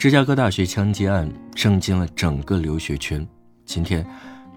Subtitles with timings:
[0.00, 3.28] 芝加哥大学枪击案震惊了整个留学圈。
[3.66, 4.02] 今天，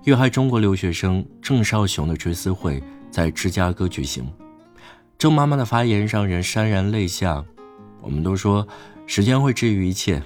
[0.06, 2.82] 遇害中国留学生郑少雄的追思会
[3.12, 4.26] 在芝加哥举行。
[5.18, 7.44] 郑妈妈的发言让人潸然泪下。
[8.00, 8.66] 我们都说
[9.06, 10.24] 时间会治愈一切，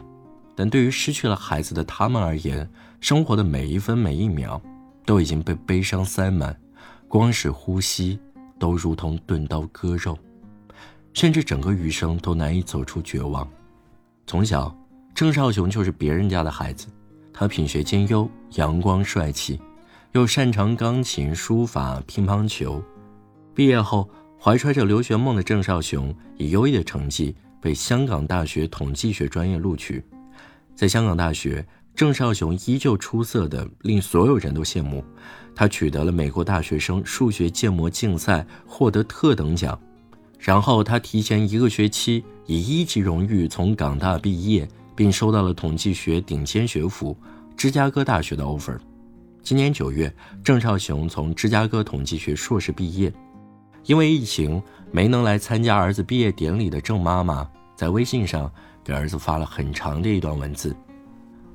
[0.56, 2.70] 但对于失去了孩子的他们而言，
[3.02, 4.62] 生活的每一分每一秒
[5.04, 6.56] 都已经被悲伤塞满，
[7.08, 8.20] 光是呼吸
[8.60, 10.16] 都如同钝刀割肉，
[11.12, 13.50] 甚至整个余生都难以走出绝望。
[14.28, 14.71] 从小。
[15.18, 16.86] 郑少雄就是别人家的孩子，
[17.34, 19.60] 他品学兼优，阳光帅气，
[20.12, 22.80] 又擅长钢琴、书法、乒乓球。
[23.56, 24.08] 毕业后，
[24.39, 30.06] 怀揣着留学梦的郑少雄以优异的成绩被香港大学统计学专业录取。
[30.75, 35.03] 在香港大学，郑少雄依旧出色的令所有人都羡慕。
[35.56, 39.80] 他取得了美国大学生数学建模竞赛获得特等奖，
[40.38, 44.70] 然后他提前一个学期以一级荣誉从港大毕业。
[44.97, 47.16] 并收到了统计学顶尖学府
[47.55, 48.75] 芝加哥大学的 offer。
[49.44, 50.11] 今年九月，
[50.44, 53.13] 郑少雄从芝加哥统计学硕士毕业。
[53.85, 58.52] 因为疫情没能来参加儿子毕业典礼的郑妈妈，在微信上
[58.83, 60.75] 给儿子发了很长的一段文字。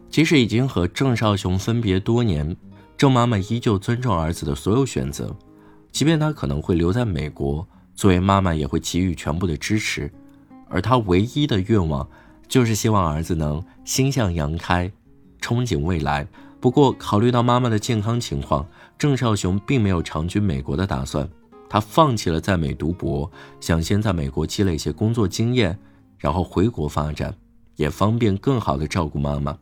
[0.09, 2.57] 即使已经和郑少雄分别多年，
[2.97, 5.37] 郑妈妈依旧尊重儿子的所有选择，
[5.91, 10.09] 即便他可能会留在美国，作为妈妈也会给予全部的支持。
[10.69, 12.09] 而她唯一的愿望。
[12.53, 14.93] 就是希望儿子能心向阳开，
[15.41, 16.29] 憧憬未来。
[16.61, 21.27] 不过，考虑到妈妈的健康情况，郑少雄并没有长居美国的打算。
[21.67, 25.79] 他放弃了在美读博，想先在美国积累一些工作经验，
[26.19, 27.35] 然后回国发展，
[27.77, 29.57] 也方便更好的照顾妈妈。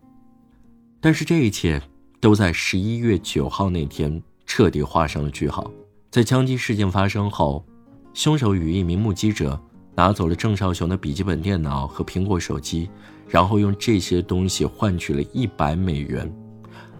[1.01, 1.81] 但是，这一切
[2.19, 5.71] 都在十一月九号那天彻底画上了句号。
[6.11, 7.65] 在枪击事件发生后，
[8.15, 9.63] 凶手与一名目击者。
[10.01, 12.89] 拿走了郑少雄的笔记本电脑和苹果手机，
[13.29, 16.35] 然后用这些东西换取了一百美元。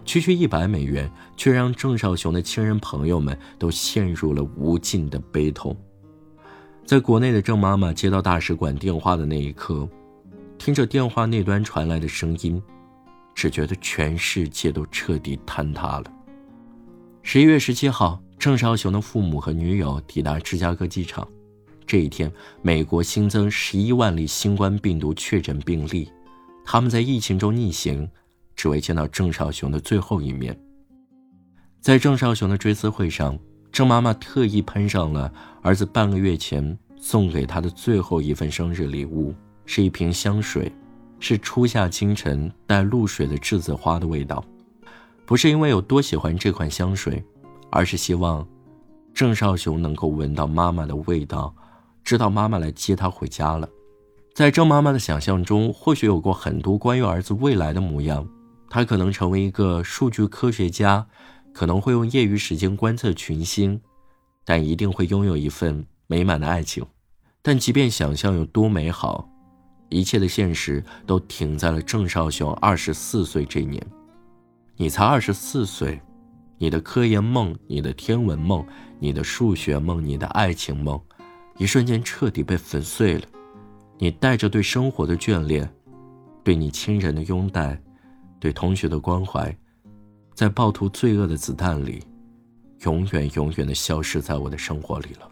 [0.05, 5.75] 区区一百美元，却让郑少雄的亲人朋友们都陷入了无尽的悲痛。
[6.85, 9.89] 在国内的郑妈妈接到大使馆电话的那一刻，
[10.59, 12.61] 听着电话那端传来的声音，
[13.33, 16.03] 只觉得全世界都彻底坍塌了。
[17.23, 21.27] 十一月十七号，郑少雄的父母和女友抵达芝加哥机场。
[21.91, 22.31] 这一天，
[22.61, 26.09] 美国新增十一万例新冠病毒确诊病例，
[26.63, 28.09] 他们在疫情中逆行，
[28.55, 30.57] 只为见到郑少雄的最后一面。
[31.81, 33.37] 在郑少雄的追思会上，
[33.73, 35.29] 郑妈妈特意喷上了
[35.61, 39.35] 儿子半个月前送给她的最后一份生日礼物，
[39.65, 40.71] 是一瓶香水，
[41.19, 44.41] 是初夏清晨带露水的栀子花的味道。
[45.25, 47.21] 不是因为有多喜欢这款香水，
[47.69, 48.47] 而是希望
[49.13, 51.53] 郑少雄能够闻到妈妈的味道。
[52.03, 53.69] 知道妈妈来接他回家了，
[54.33, 58.27] 在郑妈妈的想象中，或许有过很多关于儿子未来的模样。
[58.69, 61.05] 他可能成为一个数据科学家，
[61.53, 63.81] 可能会用业余时间观测群星，
[64.45, 66.85] 但一定会拥有一份美满的爱情。
[67.41, 69.27] 但即便想象有多美好，
[69.89, 73.85] 一切的现实都停在了郑少雄二十四岁这年。
[74.77, 76.01] 你才二十四岁，
[76.57, 78.65] 你的科研梦、你的天文梦、
[78.99, 80.99] 你的数学梦、你的爱情梦。
[81.61, 83.25] 一瞬间彻底被粉碎了，
[83.99, 85.71] 你带着对生活的眷恋，
[86.43, 87.79] 对你亲人的拥戴，
[88.39, 89.55] 对同学的关怀，
[90.33, 92.01] 在暴徒罪恶的子弹里，
[92.79, 95.29] 永远永远的消失在我的生活里了。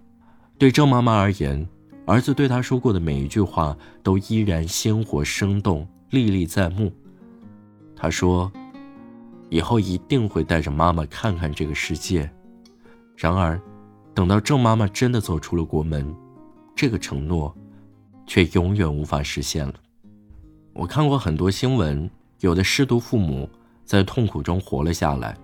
[0.60, 1.68] 对郑妈妈而言，
[2.06, 6.94] 儿子对她说过的每一句话都依然鲜活生动，历历在目。
[7.96, 8.52] 他说
[9.50, 12.30] ：“以后一定会带着妈妈看看这个世界。”
[13.18, 13.60] 然而。
[14.14, 16.14] 等到郑妈妈真的走出了国门，
[16.76, 17.56] 这个承诺，
[18.26, 19.74] 却永远无法实现了。
[20.74, 22.10] 我看过很多新闻，
[22.40, 23.50] 有的失独父母
[23.86, 25.38] 在痛苦中活了下来，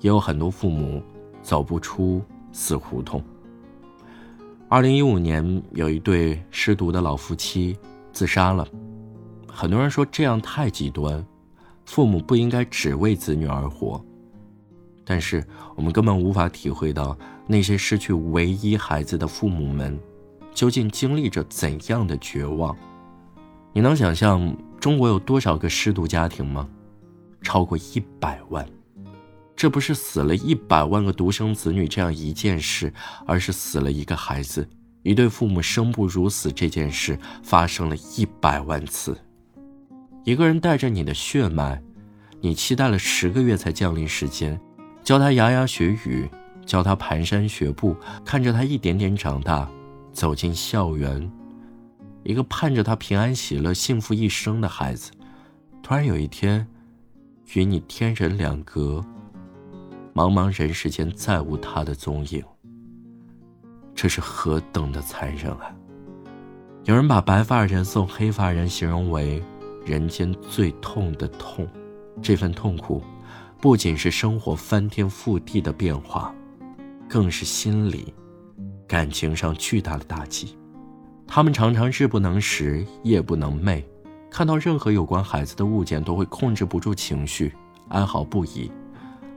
[0.00, 1.02] 也有很多父母
[1.42, 3.22] 走不出死胡同。
[4.68, 7.76] 二零一五年，有一对失独的老夫妻
[8.12, 8.66] 自杀了。
[9.48, 11.24] 很多人说这样太极端，
[11.86, 14.04] 父母不应该只为子女而活。
[15.10, 15.42] 但是
[15.74, 17.16] 我们根本无法体会到
[17.46, 19.98] 那些失去唯一孩子的父母们，
[20.52, 22.76] 究竟经历着怎样的绝望。
[23.72, 26.68] 你能想象中国有多少个失独家庭吗？
[27.40, 28.68] 超过一百万。
[29.56, 32.92] 这不是死了一百万个独生子女这样一件事，
[33.26, 34.68] 而是死了一个孩子，
[35.04, 39.16] 一对父母生不如死这件事发生了一百万次。
[40.24, 41.82] 一个人带着你的血脉，
[42.42, 44.60] 你期待了十个月才降临世间。
[45.08, 46.28] 教他牙牙学语，
[46.66, 47.96] 教他蹒跚学步，
[48.26, 49.66] 看着他一点点长大，
[50.12, 51.32] 走进校园，
[52.24, 55.10] 一个盼着他平安喜乐、幸福一生的孩子，
[55.82, 56.68] 突然有一天，
[57.54, 59.02] 与你天人两隔，
[60.12, 62.44] 茫茫人世间再无他的踪影。
[63.94, 65.74] 这是何等的残忍啊！
[66.84, 69.42] 有人把白发人送黑发人形容为
[69.86, 71.66] 人间最痛的痛，
[72.20, 73.02] 这份痛苦，
[73.60, 76.32] 不仅是生活翻天覆地的变化，
[77.08, 78.14] 更是心理、
[78.86, 80.56] 感情上巨大的打击。
[81.26, 83.82] 他们常常日不能食，夜不能寐，
[84.30, 87.52] 看到任何有关孩子的物件都会控制不住情绪，
[87.88, 88.70] 哀嚎不已，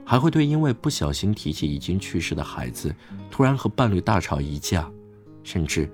[0.04, 2.94] 还会对因为不小心提起已经去世的孩子，
[3.28, 4.90] 突然和伴侣大吵一架，
[5.42, 5.90] 甚至。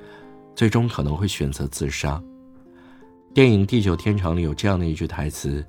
[0.54, 2.20] 最终可能会选择自杀。
[3.32, 5.64] 电影《地久天长》里有这样的一句台词，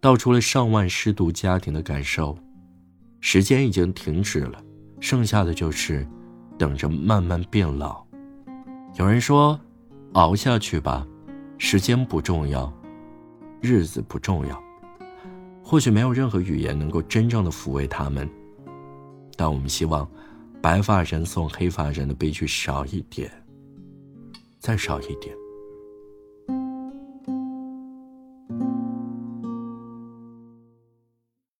[0.00, 2.38] 道出了上万失独家庭的感受：
[3.20, 4.62] 时间已经停止了，
[5.00, 6.06] 剩下的就是
[6.58, 8.04] 等着慢慢变老。
[8.98, 9.58] 有人说，
[10.12, 11.06] 熬下去吧，
[11.58, 12.72] 时间不重要，
[13.60, 14.62] 日子不重要。
[15.62, 18.28] 或许没有任何语言能够真正的抚慰他们，
[19.36, 20.08] 但我们希望，
[20.62, 23.30] 白发人送黑发人的悲剧少一点。
[24.58, 25.34] 再少一点。